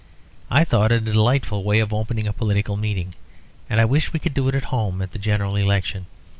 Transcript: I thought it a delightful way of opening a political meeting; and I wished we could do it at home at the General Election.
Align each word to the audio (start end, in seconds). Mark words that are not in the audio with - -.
I 0.49 0.63
thought 0.65 0.91
it 0.91 1.03
a 1.03 1.11
delightful 1.13 1.63
way 1.63 1.79
of 1.79 1.93
opening 1.93 2.25
a 2.27 2.33
political 2.33 2.75
meeting; 2.75 3.13
and 3.69 3.79
I 3.79 3.85
wished 3.85 4.13
we 4.13 4.19
could 4.19 4.33
do 4.33 4.47
it 4.47 4.55
at 4.55 4.63
home 4.73 4.99
at 4.99 5.11
the 5.11 5.19
General 5.19 5.57
Election. 5.57 6.07